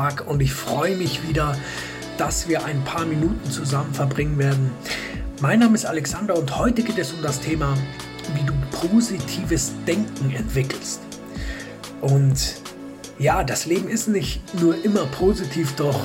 [0.00, 1.54] Tag und ich freue mich wieder,
[2.16, 4.70] dass wir ein paar Minuten zusammen verbringen werden.
[5.42, 7.74] Mein Name ist Alexander und heute geht es um das Thema,
[8.34, 11.00] wie du positives Denken entwickelst.
[12.00, 12.54] Und
[13.18, 16.00] ja, das Leben ist nicht nur immer positiv, doch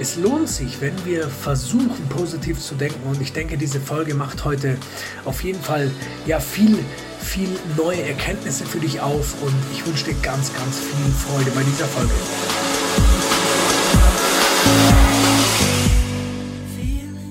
[0.00, 3.08] es lohnt sich, wenn wir versuchen, positiv zu denken.
[3.08, 4.76] Und ich denke, diese Folge macht heute
[5.24, 5.92] auf jeden Fall
[6.26, 6.76] ja viel,
[7.20, 9.40] viel neue Erkenntnisse für dich auf.
[9.42, 12.10] Und ich wünsche dir ganz, ganz viel Freude bei dieser Folge.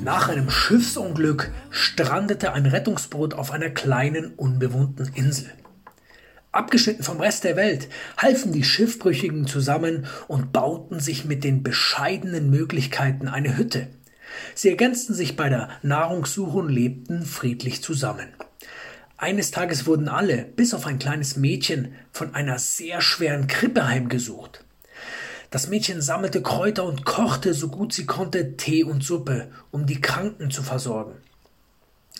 [0.07, 5.51] Nach einem Schiffsunglück strandete ein Rettungsboot auf einer kleinen, unbewohnten Insel.
[6.53, 12.49] Abgeschnitten vom Rest der Welt, halfen die Schiffbrüchigen zusammen und bauten sich mit den bescheidenen
[12.49, 13.89] Möglichkeiten eine Hütte.
[14.55, 18.29] Sie ergänzten sich bei der Nahrungssuche und lebten friedlich zusammen.
[19.17, 24.63] Eines Tages wurden alle, bis auf ein kleines Mädchen, von einer sehr schweren Krippe heimgesucht.
[25.49, 30.01] Das Mädchen sammelte Kräuter und kochte so gut sie konnte Tee und Suppe, um die
[30.01, 31.15] Kranken zu versorgen.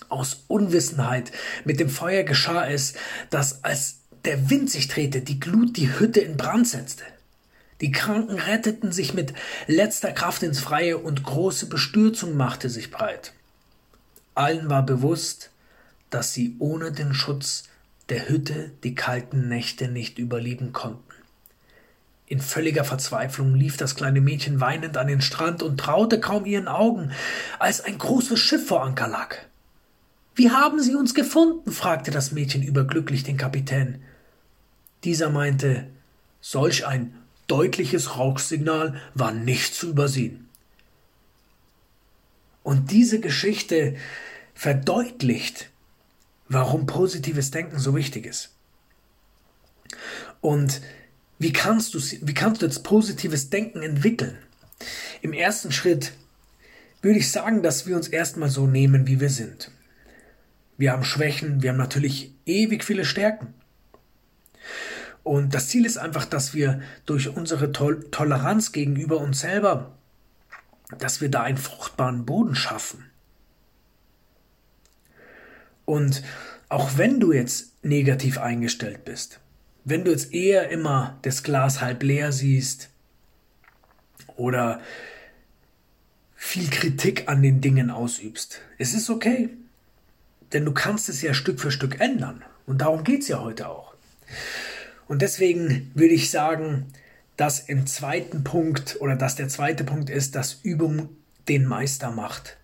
[0.10, 1.32] Aus Unwissenheit
[1.66, 2.94] mit dem Feuer geschah es,
[3.30, 7.04] dass als der Wind sich drehte, die Glut die Hütte in Brand setzte.
[7.82, 9.34] Die Kranken retteten sich mit
[9.68, 13.34] letzter Kraft ins Freie und große Bestürzung machte sich breit.
[14.36, 15.52] Allen war bewusst,
[16.10, 17.66] dass sie ohne den Schutz
[18.10, 21.07] der Hütte die kalten Nächte nicht überleben konnten.
[22.30, 26.68] In völliger Verzweiflung lief das kleine Mädchen weinend an den Strand und traute kaum ihren
[26.68, 27.12] Augen,
[27.58, 29.38] als ein großes Schiff vor Anker lag.
[30.36, 31.72] Wie haben Sie uns gefunden?
[31.72, 34.04] fragte das Mädchen überglücklich den Kapitän.
[35.06, 35.88] Dieser meinte,
[36.42, 37.18] solch ein
[37.48, 40.50] deutliches Rauchsignal war nicht zu übersehen.
[42.62, 43.96] Und diese Geschichte
[44.54, 45.70] verdeutlicht,
[46.50, 48.54] warum positives Denken so wichtig ist.
[50.42, 50.82] Und
[51.40, 54.38] wie kannst du, wie kannst du jetzt positives Denken entwickeln?
[55.22, 56.14] Im ersten Schritt
[57.02, 59.72] würde ich sagen, dass wir uns erstmal so nehmen, wie wir sind.
[60.78, 63.54] Wir haben Schwächen, wir haben natürlich ewig viele Stärken.
[65.24, 69.98] Und das Ziel ist einfach, dass wir durch unsere Tol Toleranz gegenüber uns selber,
[70.98, 73.06] dass wir da einen fruchtbaren Boden schaffen.
[75.86, 76.24] Und
[76.70, 79.40] auch wenn du jetzt negativ eingestellt bist,
[79.88, 82.90] wenn du jetzt eher immer das Glas halb leer siehst
[84.36, 84.82] oder
[86.36, 89.50] viel Kritik an den Dingen ausübst, es ist okay.
[90.52, 92.44] Denn du kannst es ja Stück für Stück ändern.
[92.66, 93.94] Und darum geht es ja heute auch.
[95.08, 96.88] Und deswegen würde ich sagen,
[97.38, 101.10] dass im zweiten Punkt oder dass der zweite Punkt ist, dass Übung
[101.48, 102.58] den Meister macht.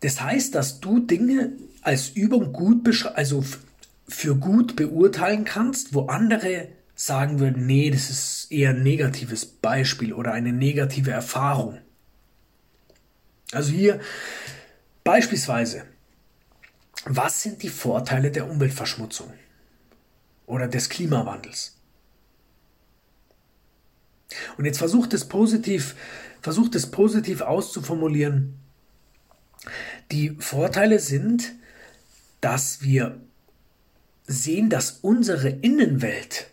[0.00, 3.42] Das heißt, dass du Dinge als Übung gut also
[4.08, 10.12] für gut beurteilen kannst, wo andere sagen würden, nee, das ist eher ein negatives Beispiel
[10.12, 11.80] oder eine negative Erfahrung.
[13.52, 14.00] Also hier
[15.04, 15.84] beispielsweise,
[17.04, 19.32] was sind die Vorteile der Umweltverschmutzung?
[20.46, 21.76] oder des Klimawandels.
[24.56, 25.94] Und jetzt versucht es positiv,
[26.40, 28.58] versucht es positiv auszuformulieren.
[30.12, 31.52] Die Vorteile sind,
[32.40, 33.20] dass wir
[34.26, 36.48] sehen, dass unsere Innenwelt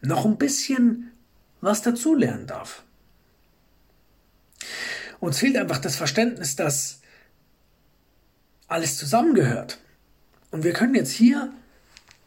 [0.00, 1.12] noch ein bisschen
[1.60, 2.82] was dazulernen darf.
[5.20, 7.00] Uns fehlt einfach das Verständnis, dass
[8.68, 9.78] alles zusammengehört.
[10.50, 11.52] Und wir können jetzt hier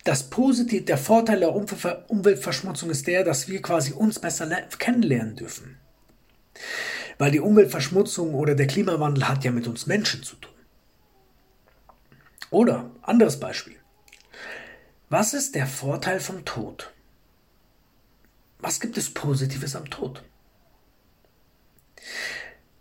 [0.03, 4.47] das Positive, der Vorteil der Umweltverschmutzung ist der, dass wir quasi uns besser
[4.79, 5.77] kennenlernen dürfen.
[7.17, 10.48] Weil die Umweltverschmutzung oder der Klimawandel hat ja mit uns Menschen zu tun.
[12.51, 13.75] Oder anderes Beispiel.
[15.09, 16.93] Was ist der Vorteil vom Tod?
[18.59, 20.23] Was gibt es Positives am Tod?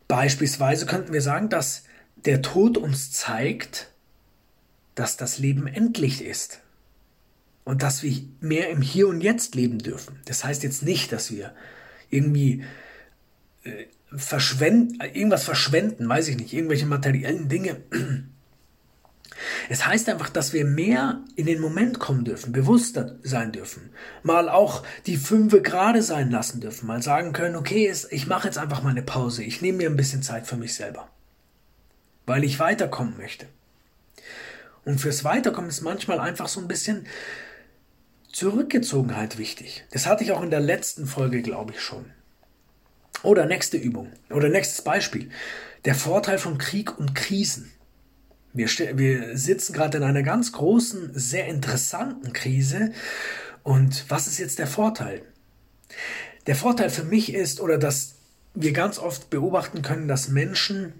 [0.08, 1.84] Beispielsweise könnten wir sagen, dass
[2.16, 3.92] der Tod uns zeigt,
[4.94, 6.60] dass das Leben endlich ist
[7.64, 10.18] und dass wir mehr im Hier und Jetzt leben dürfen.
[10.24, 11.54] Das heißt jetzt nicht, dass wir
[12.10, 12.64] irgendwie
[13.62, 13.84] äh,
[14.16, 17.82] verschwenden, irgendwas verschwenden, weiß ich nicht, irgendwelche materiellen Dinge.
[19.68, 23.90] Es heißt einfach, dass wir mehr in den Moment kommen dürfen, bewusster sein dürfen,
[24.22, 28.58] mal auch die Fünfe gerade sein lassen dürfen, mal sagen können, okay, ich mache jetzt
[28.58, 31.10] einfach mal eine Pause, ich nehme mir ein bisschen Zeit für mich selber,
[32.26, 33.46] weil ich weiterkommen möchte.
[34.84, 37.06] Und fürs Weiterkommen ist manchmal einfach so ein bisschen
[38.32, 39.84] Zurückgezogenheit wichtig.
[39.90, 42.06] Das hatte ich auch in der letzten Folge, glaube ich, schon.
[43.22, 44.12] Oder nächste Übung.
[44.30, 45.30] Oder nächstes Beispiel.
[45.84, 47.72] Der Vorteil von Krieg und Krisen.
[48.58, 48.68] Wir,
[48.98, 52.92] wir sitzen gerade in einer ganz großen, sehr interessanten Krise.
[53.62, 55.22] Und was ist jetzt der Vorteil?
[56.48, 58.16] Der Vorteil für mich ist, oder dass
[58.54, 60.92] wir ganz oft beobachten können, dass Menschen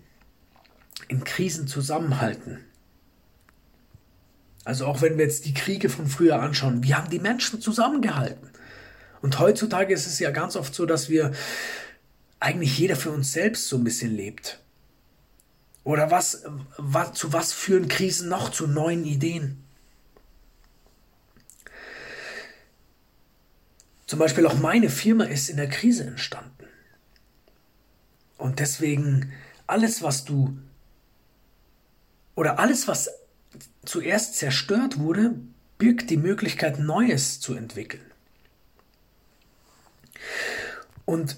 [1.08, 2.60] in Krisen zusammenhalten.
[4.64, 8.50] Also auch wenn wir jetzt die Kriege von früher anschauen, wie haben die Menschen zusammengehalten?
[9.20, 11.32] Und heutzutage ist es ja ganz oft so, dass wir
[12.38, 14.60] eigentlich jeder für uns selbst so ein bisschen lebt.
[15.84, 16.42] Oder was,
[16.76, 18.50] was, zu was führen Krisen noch?
[18.50, 19.64] Zu neuen Ideen.
[24.06, 26.66] Zum Beispiel auch meine Firma ist in der Krise entstanden.
[28.38, 29.32] Und deswegen
[29.66, 30.56] alles, was du
[32.34, 33.10] oder alles, was
[33.84, 35.34] zuerst zerstört wurde,
[35.76, 38.04] birgt die Möglichkeit, Neues zu entwickeln.
[41.04, 41.36] Und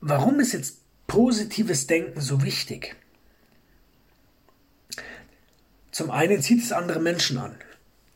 [0.00, 2.96] warum ist jetzt positives Denken so wichtig?
[5.94, 7.54] Zum einen zieht es andere Menschen an.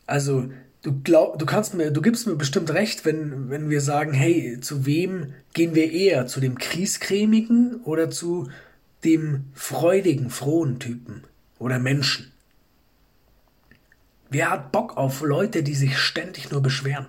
[0.05, 0.51] Also
[0.83, 4.59] du glaub, du kannst mir, du gibst mir bestimmt recht, wenn, wenn wir sagen, hey,
[4.61, 6.27] zu wem gehen wir eher?
[6.27, 8.51] Zu dem Kriescremigen oder zu
[9.05, 11.23] dem freudigen, frohen Typen
[11.61, 12.33] oder Menschen?
[14.29, 17.07] Wer hat Bock auf Leute, die sich ständig nur beschweren?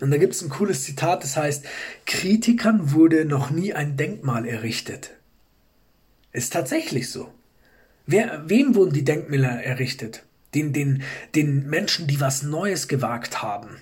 [0.00, 1.66] Und da gibt es ein cooles Zitat, das heißt,
[2.06, 5.10] Kritikern wurde noch nie ein Denkmal errichtet.
[6.32, 7.30] Ist tatsächlich so.
[8.12, 10.22] Wer, wem wurden die Denkmäler errichtet?
[10.54, 11.02] Den, den,
[11.34, 13.78] den Menschen, die was Neues gewagt haben.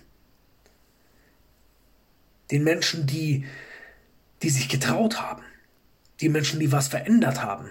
[2.52, 3.44] Den Menschen, die,
[4.44, 5.42] die sich getraut haben.
[6.20, 7.70] Die Menschen, die was verändert haben.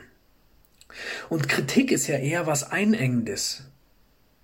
[1.29, 3.63] Und Kritik ist ja eher was Einengendes.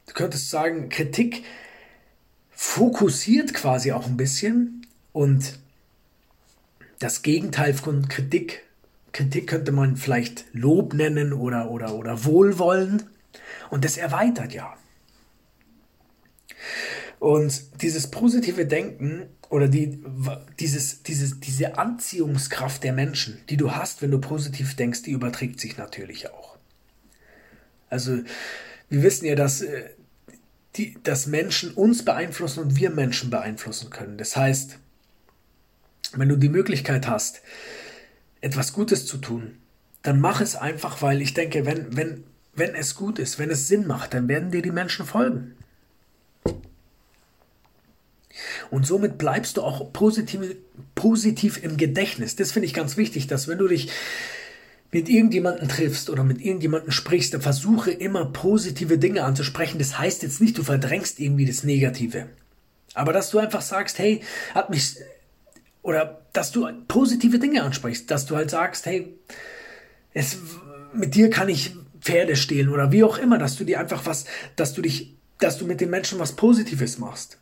[0.08, 1.44] Du könntest sagen, Kritik
[2.52, 5.60] fokussiert quasi auch ein bisschen und
[7.00, 8.65] das Gegenteil von Kritik.
[9.16, 13.04] Kritik könnte man vielleicht Lob nennen oder, oder, oder Wohlwollen.
[13.70, 14.76] Und das erweitert ja.
[17.20, 20.04] Und dieses positive Denken oder die,
[20.60, 25.62] dieses, dieses, diese Anziehungskraft der Menschen, die du hast, wenn du positiv denkst, die überträgt
[25.62, 26.58] sich natürlich auch.
[27.90, 28.20] Also
[28.90, 29.92] wir wissen ja, dass, äh,
[30.76, 34.18] die, dass Menschen uns beeinflussen und wir Menschen beeinflussen können.
[34.18, 34.78] Das heißt,
[36.18, 37.42] wenn du die Möglichkeit hast,
[38.46, 39.58] etwas Gutes zu tun,
[40.04, 43.68] dann mach es einfach, weil ich denke, wenn, wenn, wenn es gut ist, wenn es
[43.68, 45.56] Sinn macht, dann werden dir die Menschen folgen.
[48.70, 50.42] Und somit bleibst du auch positiv,
[50.94, 52.36] positiv im Gedächtnis.
[52.36, 53.90] Das finde ich ganz wichtig, dass wenn du dich
[54.92, 59.80] mit irgendjemandem triffst oder mit irgendjemandem sprichst, dann versuche immer positive Dinge anzusprechen.
[59.80, 62.28] Das heißt jetzt nicht, du verdrängst irgendwie das Negative.
[62.94, 64.22] Aber dass du einfach sagst, hey,
[64.54, 64.98] hat mich,
[65.86, 69.16] oder dass du positive Dinge ansprichst, dass du halt sagst, hey,
[70.14, 70.38] es,
[70.94, 74.26] mit dir kann ich Pferde stehlen oder wie auch immer, dass du dir einfach was,
[74.56, 77.38] dass du dich, dass du mit den Menschen was Positives machst.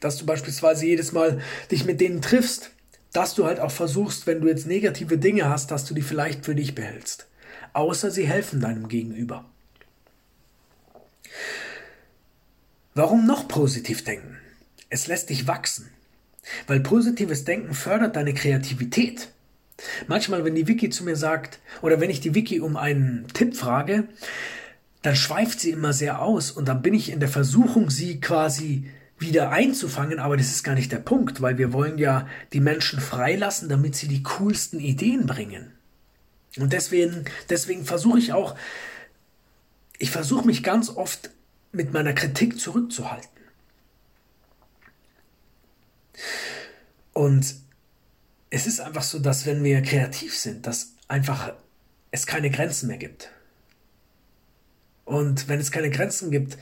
[0.00, 1.40] Dass du beispielsweise jedes Mal
[1.70, 2.70] dich mit denen triffst
[3.16, 6.44] dass du halt auch versuchst, wenn du jetzt negative Dinge hast, dass du die vielleicht
[6.44, 7.26] für dich behältst.
[7.72, 9.46] Außer sie helfen deinem Gegenüber.
[12.94, 14.36] Warum noch positiv denken?
[14.90, 15.88] Es lässt dich wachsen.
[16.66, 19.28] Weil positives Denken fördert deine Kreativität.
[20.06, 23.56] Manchmal, wenn die Wiki zu mir sagt, oder wenn ich die Wiki um einen Tipp
[23.56, 24.08] frage,
[25.02, 28.90] dann schweift sie immer sehr aus und dann bin ich in der Versuchung, sie quasi
[29.18, 33.00] wieder einzufangen, aber das ist gar nicht der Punkt, weil wir wollen ja die Menschen
[33.00, 35.72] freilassen, damit sie die coolsten Ideen bringen.
[36.58, 38.56] Und deswegen, deswegen versuche ich auch,
[39.98, 41.30] ich versuche mich ganz oft
[41.72, 43.35] mit meiner Kritik zurückzuhalten.
[47.16, 47.54] Und
[48.50, 51.54] es ist einfach so, dass wenn wir kreativ sind, dass einfach
[52.10, 53.30] es keine Grenzen mehr gibt.
[55.06, 56.58] Und wenn es keine Grenzen gibt,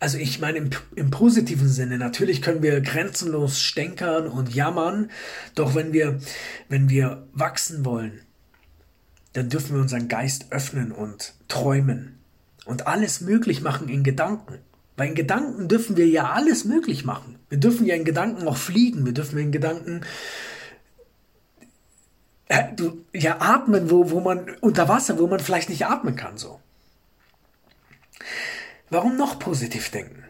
[0.00, 5.10] also ich meine im, im, positiven Sinne, natürlich können wir grenzenlos stänkern und jammern,
[5.54, 6.20] doch wenn wir,
[6.68, 8.20] wenn wir wachsen wollen,
[9.32, 12.18] dann dürfen wir unseren Geist öffnen und träumen
[12.66, 14.58] und alles möglich machen in Gedanken.
[14.96, 17.38] Weil in Gedanken dürfen wir ja alles möglich machen.
[17.48, 20.02] Wir dürfen ja in Gedanken auch fliegen, wir dürfen in Gedanken
[22.48, 22.64] äh,
[23.12, 26.60] ja atmen, wo, wo man unter Wasser, wo man vielleicht nicht atmen kann so.
[28.90, 30.24] Warum noch positiv denken?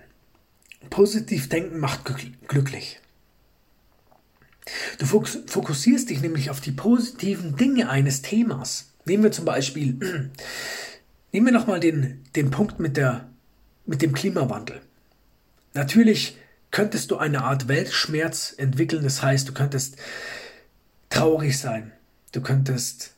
[0.91, 2.05] Positiv denken macht
[2.49, 3.01] glücklich.
[4.99, 8.93] Du fokussierst dich nämlich auf die positiven Dinge eines Themas.
[9.05, 9.99] Nehmen wir zum Beispiel,
[11.33, 13.29] nehmen wir nochmal den, den Punkt mit, der,
[13.87, 14.81] mit dem Klimawandel.
[15.75, 16.37] Natürlich
[16.71, 19.97] könntest du eine Art Weltschmerz entwickeln, das heißt, du könntest
[21.11, 21.93] traurig sein,
[22.33, 23.15] du könntest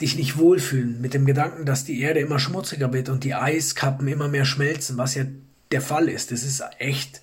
[0.00, 4.08] dich nicht wohlfühlen mit dem Gedanken, dass die Erde immer schmutziger wird und die Eiskappen
[4.08, 5.24] immer mehr schmelzen, was ja
[5.72, 6.32] der Fall ist.
[6.32, 7.20] Es ist echt,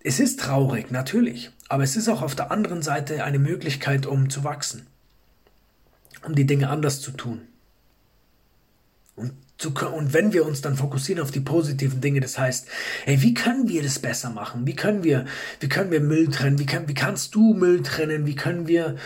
[0.00, 4.30] es ist traurig, natürlich, aber es ist auch auf der anderen Seite eine Möglichkeit, um
[4.30, 4.86] zu wachsen,
[6.24, 7.42] um die Dinge anders zu tun.
[9.16, 12.68] Und, zu, und wenn wir uns dann fokussieren auf die positiven Dinge, das heißt,
[13.04, 14.66] hey, wie können wir das besser machen?
[14.66, 15.26] Wie können wir,
[15.58, 16.60] wie können wir Müll trennen?
[16.60, 18.24] Wie, können, wie kannst du Müll trennen?
[18.24, 18.96] Wie können wir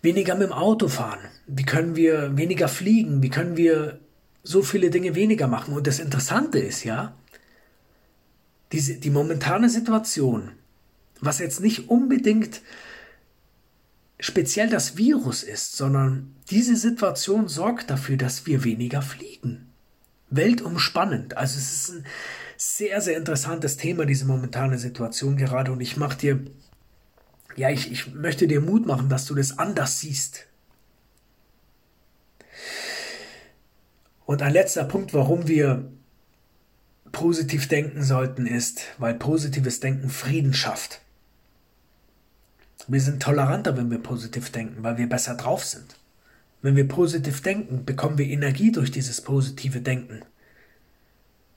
[0.00, 1.20] weniger mit dem Auto fahren?
[1.46, 3.22] Wie können wir weniger fliegen?
[3.22, 4.00] Wie können wir
[4.42, 5.74] so viele Dinge weniger machen?
[5.74, 7.14] Und das Interessante ist ja,
[8.72, 10.52] diese, die momentane Situation,
[11.20, 12.62] was jetzt nicht unbedingt
[14.18, 19.71] speziell das Virus ist, sondern diese Situation sorgt dafür, dass wir weniger fliegen.
[20.32, 21.36] Weltumspannend.
[21.36, 22.06] Also es ist ein
[22.56, 25.72] sehr, sehr interessantes Thema, diese momentane Situation gerade.
[25.72, 26.40] Und ich mache dir,
[27.56, 30.46] ja, ich, ich möchte dir Mut machen, dass du das anders siehst.
[34.24, 35.90] Und ein letzter Punkt, warum wir
[37.12, 41.00] positiv denken sollten, ist, weil positives Denken Frieden schafft.
[42.88, 45.96] Wir sind toleranter, wenn wir positiv denken, weil wir besser drauf sind.
[46.62, 50.22] Wenn wir positiv denken, bekommen wir Energie durch dieses positive Denken.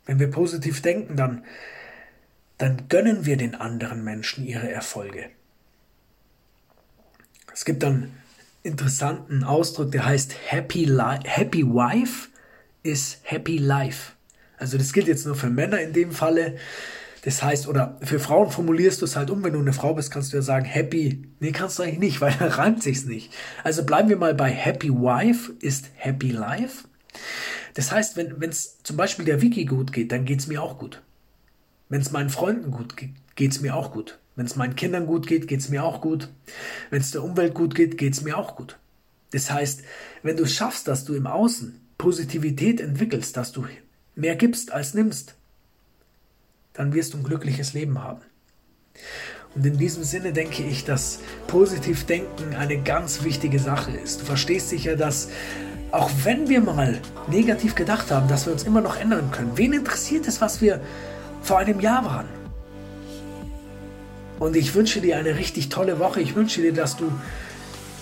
[0.05, 1.45] Wenn wir positiv denken, dann,
[2.57, 5.29] dann gönnen wir den anderen Menschen ihre Erfolge.
[7.53, 8.11] Es gibt einen
[8.63, 12.29] interessanten Ausdruck, der heißt Happy, Li Happy Wife
[12.83, 14.13] is Happy Life.
[14.57, 16.57] Also das gilt jetzt nur für Männer in dem Falle.
[17.25, 20.11] Das heißt, oder für Frauen formulierst du es halt um, wenn du eine Frau bist,
[20.11, 21.23] kannst du ja sagen happy.
[21.39, 23.33] Nee, kannst du eigentlich nicht, weil da reimt sich's nicht.
[23.63, 26.87] Also bleiben wir mal bei happy wife ist happy life.
[27.73, 31.01] Das heißt, wenn es zum Beispiel der Wiki gut geht, dann geht's mir auch gut.
[31.89, 34.19] Wenn es meinen Freunden gut geht, geht's mir auch gut.
[34.35, 36.29] Wenn es meinen Kindern gut geht, geht's mir auch gut.
[36.91, 38.77] Wenn es der Umwelt gut geht, geht's mir auch gut.
[39.31, 39.81] Das heißt,
[40.21, 43.65] wenn du es schaffst, dass du im Außen Positivität entwickelst, dass du
[44.13, 45.35] mehr gibst als nimmst,
[46.75, 48.21] dann wirst du ein glückliches Leben haben.
[49.55, 54.21] Und in diesem Sinne denke ich, dass positiv denken eine ganz wichtige Sache ist.
[54.21, 55.29] Du verstehst sicher, dass
[55.91, 59.51] auch wenn wir mal negativ gedacht haben, dass wir uns immer noch ändern können.
[59.55, 60.81] Wen interessiert es, was wir
[61.41, 62.27] vor einem Jahr waren?
[64.39, 66.19] Und ich wünsche dir eine richtig tolle Woche.
[66.19, 67.09] Ich wünsche dir, dass du,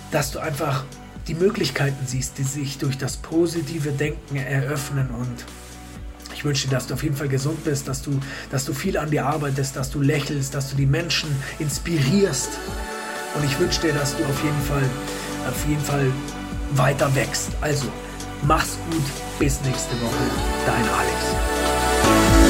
[0.10, 0.86] dass du einfach
[1.28, 5.46] die Möglichkeiten siehst, die sich durch das positive Denken eröffnen und
[6.44, 8.20] ich wünsche dir, dass du auf jeden Fall gesund bist, dass du,
[8.52, 12.50] dass du viel an dir arbeitest, dass du lächelst, dass du die Menschen inspirierst.
[13.36, 14.84] Und ich wünsche dir, dass du auf jeden Fall,
[15.50, 16.12] auf jeden Fall
[16.72, 17.52] weiter wächst.
[17.62, 17.86] Also,
[18.46, 19.06] mach's gut.
[19.40, 20.24] Bis nächste Woche.
[20.66, 22.43] Dein Alex.